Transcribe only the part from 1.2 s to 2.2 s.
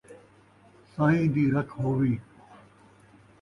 دی رکھ ہووی